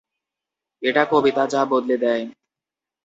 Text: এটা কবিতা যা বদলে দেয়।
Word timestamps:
এটা 0.83 1.03
কবিতা 1.05 1.43
যা 1.47 1.61
বদলে 1.65 1.95
দেয়। 1.97 2.23